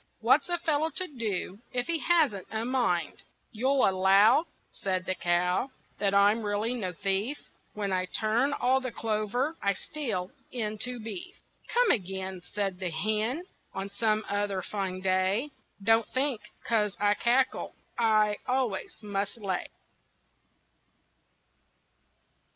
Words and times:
What's 0.19 0.49
a 0.49 0.57
fellow 0.57 0.89
to 0.89 1.05
do 1.07 1.59
If 1.71 1.85
he 1.85 1.99
hasn't 1.99 2.47
a 2.49 2.65
mind?" 2.65 3.21
"You'll 3.51 3.87
allow," 3.87 4.47
Said 4.71 5.05
the 5.05 5.13
cow, 5.13 5.69
"That 5.99 6.15
I'm 6.15 6.41
really 6.41 6.73
no 6.73 6.91
thief, 6.91 7.37
When 7.75 7.93
I 7.93 8.05
turn 8.07 8.51
all 8.51 8.81
the 8.81 8.91
clover 8.91 9.55
I 9.61 9.73
steal, 9.73 10.31
into 10.51 10.99
beef." 10.99 11.35
"Come 11.71 11.91
again," 11.91 12.41
Said 12.51 12.79
the 12.79 12.89
hen, 12.89 13.43
"On 13.75 13.91
some 13.91 14.25
other 14.27 14.63
fine 14.63 15.01
day. 15.01 15.51
Don't 15.83 16.07
think 16.09 16.41
'cause 16.63 16.97
I 16.99 17.13
cackle 17.13 17.75
I 17.99 18.37
always 18.47 19.03
must 19.03 19.37
lay." 19.37 19.67